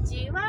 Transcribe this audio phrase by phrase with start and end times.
[0.00, 0.40] にちは。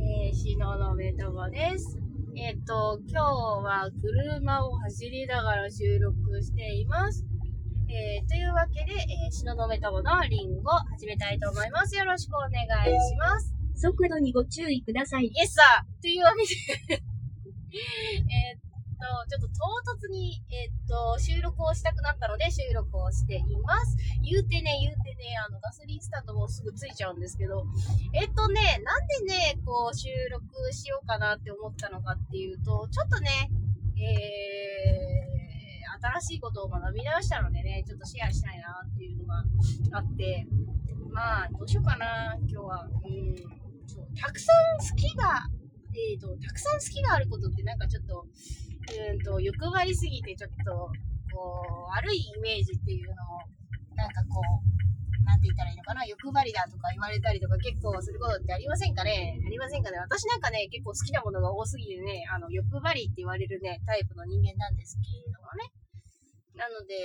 [0.00, 1.98] えー、しののめともです。
[2.34, 7.26] えっ、と、今日は車を走りながら収録しています。
[7.90, 11.96] えー、というわけで、えー、しののめとものリンゴ始めたいと思います。
[11.96, 13.52] よろしくお願いします。
[13.74, 15.26] 速度にご注意ください。
[15.26, 16.32] イエスさーというわ
[16.88, 17.02] けで
[17.76, 18.67] えっ
[18.98, 23.96] と、ちょっと唐突に、えっと、収録をしたくなったので収録をしています。
[24.22, 27.64] 言うてね、言うてね、あの、ガソリンスタンドもすぐついちゃうんですけど、
[28.12, 33.50] えっとね、なんでね、こう、収録しようかなって思ったのかっていうと、ちょっとね、
[34.00, 39.44] えー、新しいことを学び直したのでね、ちょっとシェアしたいなっていうのが
[39.92, 40.46] あって、
[41.10, 42.84] まあ、どうしようかな、今日は。
[42.84, 43.36] うん、
[43.86, 45.48] そう、たくさん好きが、
[45.94, 48.26] えーと、たくさん好きがあることってなんかちょっと、
[48.96, 50.90] うんと、欲張りすぎてちょっと、
[51.34, 53.44] こう、悪いイメージっていうのを、
[53.94, 59.36] なんかこう、なんて言ったらいいのかな、欲張りだとか言われたりとか結構することってありませんかね？
[59.44, 59.98] ありませんかね？
[59.98, 65.68] 私なんかね、結構好きなものが多すぎてね、あの、欲張りって言われるね、タイプの人間なんですけれどもね。
[66.56, 66.96] なので、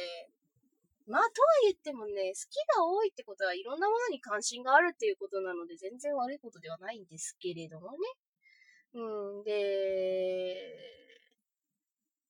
[1.05, 7.97] まあ、とは言ってもね、好きが多いってことはいろんなものに関心があるっていうことなので、全然悪いことではないんですけれどもね。
[8.95, 10.55] うん、で、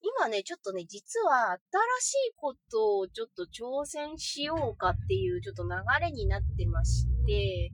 [0.03, 1.57] 今ね、ちょっとね、実は新
[2.01, 5.69] しいことをちょっと挑戦しようかっていうちょっと流
[6.01, 7.71] れになってまして、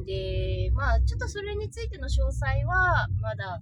[0.00, 3.60] んで、まあ、ちょっとそれについての詳細は、まだ、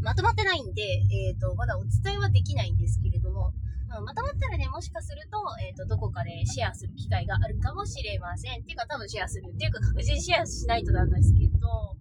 [0.00, 3.52] まとまってないんで、えっ、と、まだお伝えはできないんですけれども、
[3.88, 8.62] まあまとまったらね、もしかすると、えっ、と、どこかでシェアする機会があるかもしれません。
[8.62, 9.50] っていうか、多分シェアする。
[9.52, 11.96] っていうか、確実にシェアしないとなんですけど、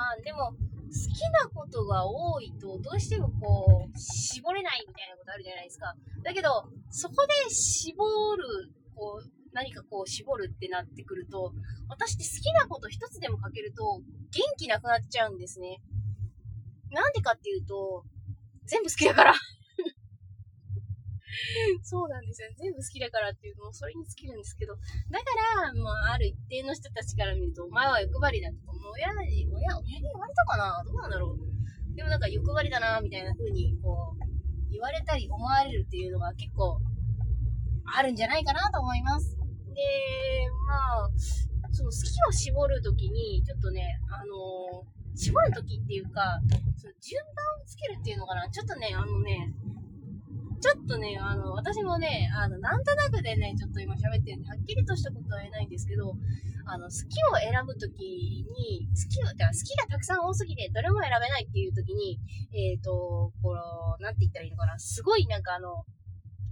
[0.00, 0.54] まあ、でも、好
[1.12, 5.94] きなことが多いと、どうしてもこう、絞れないみたいなことあるじゃないですか。
[6.24, 8.02] だけど、そこで絞
[8.34, 11.52] る、こう、何かこう絞るってなってくると、
[11.90, 14.00] 私って好きなこと一つでもかけると、
[14.32, 15.82] 元気なくなっちゃうんですね。
[16.90, 18.04] なんでかっていうと、
[18.64, 19.34] 全部好きだから。
[21.82, 22.48] そうなんですよ。
[22.56, 25.24] 全部好きだからっていうのもそれに尽きるんですけど、だか
[25.62, 30.82] ら、まあ、ある一定の人たちから見ると、お前は欲張りだとか、もう親に、親、親に言われたかな？
[30.84, 31.94] どうなんだろう？
[31.94, 36.80] でもなんか欲張りだな、みたいな風に、こう、言われたり思われるっていうのが結構、
[37.92, 39.36] あるんじゃないかなと思います。
[39.36, 39.40] で、
[40.66, 41.10] まあ、
[41.72, 46.40] その好きを絞るときに、ちょっとね、あのー絞るときっていうか、
[46.76, 49.52] その順番をつけるっていうのかな、ちょっとね、あのね、
[50.60, 56.14] ちょっとね、あの、私もね、あの、なんとなくでね、ちょっと今喋ってるんで、はっきりとしたことは言えないんですけど、
[56.66, 62.20] あの、好きを選ぶときに、好きを、だから好きがたくさん多すぎて、どれも選べないっていうときに、
[62.52, 65.84] えっ、と、この、なんて言ったらいいのかな、すごいなんかあの、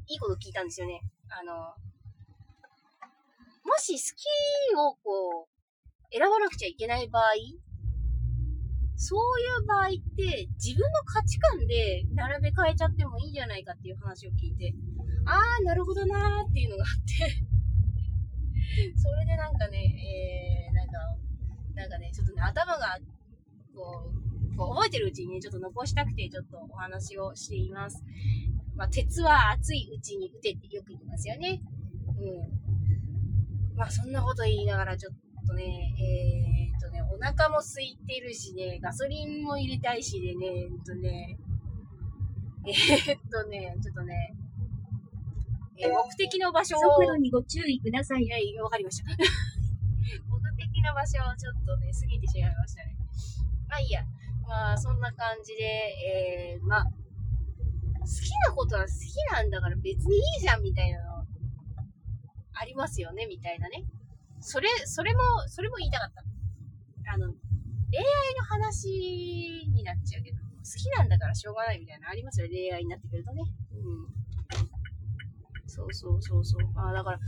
[0.08, 1.02] いいこと聞いたんですよね。
[1.28, 1.52] あの、
[3.68, 5.58] もし好きをこう、
[6.10, 7.24] 選ばなくちゃいけない場合、
[8.98, 14.74] そういう場合って、自分の価値観で並べ替えちゃってもいいんじゃないかっていう話を聞いて、
[15.24, 17.14] あー、なるほどなーっていうのがあって、
[18.98, 20.92] それでなんかね、えー、なんか、
[21.76, 22.98] なんかね、ちょっとね、頭が、
[23.72, 24.10] こ
[24.52, 28.02] う、こう覚えてるうちにね、ちょっと残したくて、ちょっとお話をしています。
[28.74, 31.62] まあ、鉄は熱いうちに打てってよく言いますよね。
[32.18, 33.76] うん。
[33.76, 35.14] まあ、そんなこと言いながら、ちょっ
[35.46, 36.67] とね、えー、
[36.98, 41.38] ね、お腹も空いてるしね、ガソリンも入れたいしでね、えっとね、
[42.66, 44.34] えー、っとね、ちょっとね、
[45.78, 48.28] えー目的の場所を、速度にご注意ください。
[48.28, 49.10] はい、わかりました。
[49.14, 49.16] 目
[50.56, 52.96] 的の場所をちょっとね、過ぎてしまいましたね。
[53.68, 54.02] まあいいや。
[54.48, 61.26] まあ、そんな感じで、えー、まあ、好きなことは好きなんだから別にいいじゃんみたいなの、
[62.54, 63.84] ありますよね、みたいなね。
[64.40, 66.24] それ、それも、それも言いたかった。
[67.08, 67.32] あの、
[67.90, 68.04] 恋愛
[68.36, 68.88] の話
[69.72, 70.44] になっちゃうけど、好
[70.76, 73.42] きなんだからしょうがないみたいなのありますよね、恋愛になってくるとね。
[73.72, 74.18] うん。
[75.68, 76.62] そうそうそうそう。
[76.76, 77.18] あだから、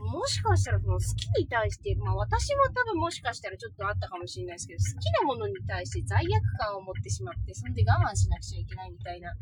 [0.00, 9.32] もしかしたらその好きに対して、まあ私も多分もしかしたらちょっとあったかもしれないですけど、好きなものに対して罪悪感を持ってしまって、そんで我慢しなくちゃいけないみたいな、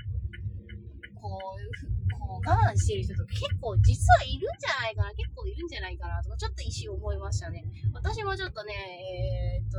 [1.15, 7.65] こう、こう我慢してる人と結構実はいるんじゃないかな、結構いるんじゃないかなとか、ちょっと一瞬思いましたね。
[7.95, 9.18] 私もちょっとね、えー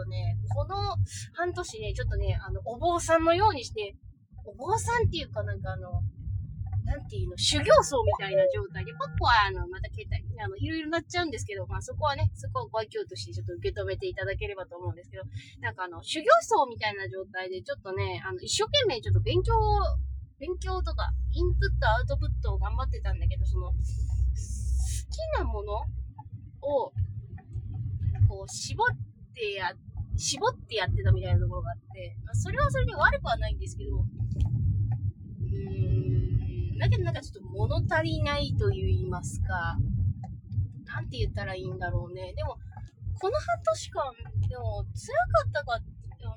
[0.03, 0.75] とね、この
[1.33, 3.95] 半年ね、ちょっとね、あの、お坊さんのようにして、
[4.45, 6.01] お坊さんっていうかなんかあの、
[6.85, 15.23] なんていうの、修行僧みたいな状態で、ポッポは、あの、また携帯、あの、いろいろなっちゃうんですけど、まあそこはね、そこはご愛嬌としてちょっと受け止めていただければと思うんですけど、
[15.61, 19.61] なんかあの、修行僧みたいな状態で、ちょっとね、あの、一生懸命ちょっと勉強を、
[20.39, 25.73] 勉強とか、インプット、アウトプットを頑張ってたんだけど、その、好きなもの
[26.61, 26.91] を、
[28.27, 28.87] こう、絞っ
[29.35, 29.88] てやっ
[30.19, 39.77] 絞ってやってたみたいなところがあって、まあ、それはそれで悪くはないんですけど、うーん、だけどなんかちょっと物足りないと言いますか、
[40.85, 42.33] なんて言ったらいいんだろうね。
[42.35, 42.59] でも、
[43.21, 44.03] この半年間、
[44.49, 45.79] でも、辛かったか、
[46.19, 46.35] でも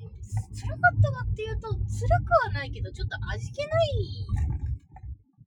[0.54, 1.80] 辛かったかっていうと、辛
[2.22, 3.68] くはないけど、ちょっと味気ない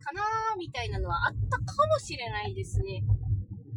[0.03, 0.21] かな
[0.57, 3.01] みたいなのはあったかもしれないですね。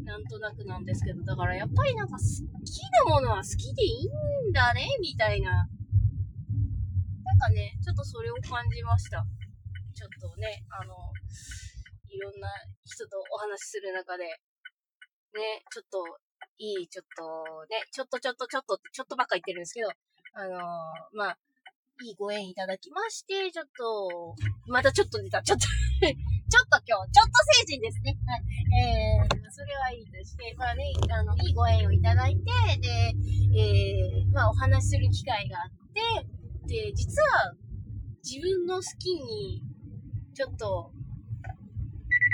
[0.09, 2.25] なんとなくなんですけど、だからやっぱりなんか好
[2.65, 5.53] きなものは好きでいいんだね、みたいな。
[5.53, 9.23] なんかね、ちょっとそれを感じました。
[9.95, 10.95] ちょっとね、あの、
[12.09, 12.49] いろんな
[12.87, 16.03] 人とお話しする中で、ね、ちょっと、
[16.57, 19.91] いい、ちょっと、ね、ちょっとちょっとちょっとってちょっとばっか言ってるんですけど、
[20.33, 20.57] あの
[21.13, 21.39] まあ、
[22.03, 24.35] いいご縁いただきまして、ちょっと、
[24.73, 25.67] またちょっと出た、ちょっと
[26.49, 28.17] ちょっと今日、ちょっと成人ですね。
[28.25, 28.43] はい。
[28.73, 32.43] えー、それはいいとして、まあね、あの、いいご縁をいただいて、
[32.81, 32.89] で、
[33.53, 37.53] えー、まあお話しする機会があって、で、実は、
[38.25, 39.63] 自分の好きに、
[40.35, 40.93] ちょっと、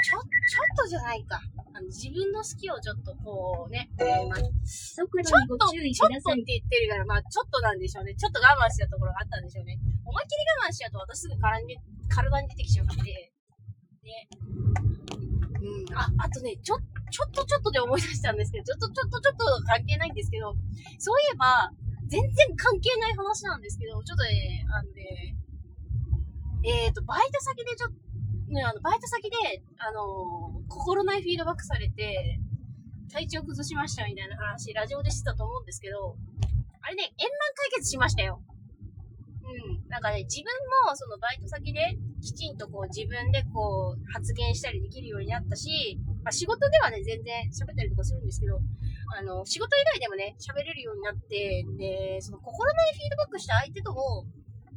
[0.04, 1.40] ちょ、ちょっとじゃないか。
[1.74, 5.58] あの自分の好きをちょっとこうね、えーまあ、ちょっと、ちょっ。
[5.58, 8.14] とって言ってるから、まあ、ちょっとなんでしょうね。
[8.14, 9.74] ちょっと我慢したところがあったんでしょうね。
[10.06, 11.76] 思いっきり我慢しちゃうと、私すぐ体に
[12.06, 13.33] 体に出てきちゃうので、
[14.04, 14.28] ね。
[15.60, 15.96] うん。
[15.96, 16.78] あ、あとね、ちょ、
[17.10, 20.54] ちょっとちょっとで思い出したんですけど、ちょっとちょっとちょっと関係ないんですけど、
[20.98, 21.70] そういえば、
[22.06, 25.36] 全然関係ない話なんですけど、ちょっとね、あのね、
[26.64, 29.36] えっ、と、バイト先でちょっと、ね、あの、バイト先で、
[29.78, 32.40] あのー心ないフィードバックされて、
[33.12, 36.16] 体調崩しましたみたいな話、ラジオでしてたと思うんですけど、
[36.82, 38.42] あれね、円満解決しましたよ。
[39.44, 39.88] うん。
[39.88, 40.50] なんかね、自分
[40.88, 41.80] もそのバイト先で
[42.24, 48.56] きちんとこう自分でこう発言したりできるようになったし、まあ仕事ではね、全然喋ったりとかするんですけど、
[49.12, 54.24] あの、仕事以外でもね、喋れるようになって、で、その心ないフィードバックした相手とも、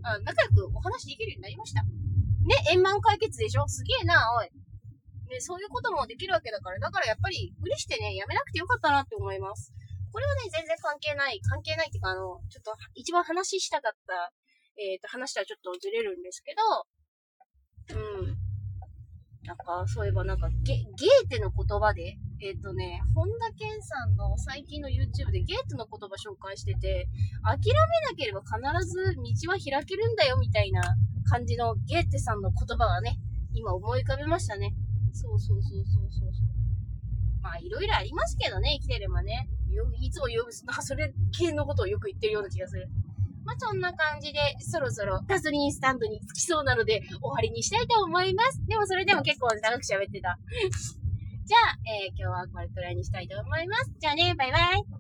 [0.04, 1.82] あ仲良くお話できるようになりました。
[1.84, 3.68] ね、円満解決でしょ？
[3.68, 4.52] すげえな、おい。
[5.32, 9.74] ね、そういうこともできるわけだから、だからやっぱり無理してね、やめなくてよかったなって思います。
[10.12, 14.32] これはね、全然関係ない、関係ないっていうか、あの、ちょっと一番話したかった、
[14.80, 16.62] えっ、と、話とはちょっとずれるんですけど、
[17.94, 18.38] うん。
[19.44, 27.08] なんか、そういえばなんか、ゲ、ゲーテの言葉で、えっ、とね、本田健さんの最近の YouTube でゲーテの言葉紹介してて、
[27.44, 27.74] 諦め
[28.12, 30.82] なければ必ず道は開けるんだよみたいな
[31.30, 33.18] 感じのゲーテさんの言葉がね、
[33.54, 34.74] 今思い浮かべましたね。
[35.14, 36.48] そうそうそうそうそうそう。
[37.42, 39.50] まあ、いろいろありますけどね、生きてればね。
[39.72, 42.90] よいつもよ、なんかそれ系のことをよく言ってるような気がする。
[43.48, 48.62] まあ、そんな感じで、そろそろガソリンスタンドに着きそうなので、終わりにしたいと思います。
[48.68, 50.38] でもそれでも結構長く喋ってた。
[51.46, 53.94] じゃあ、えー今日はこれくらいにしたいと思います。
[54.00, 54.97] じゃあね、バイバイ。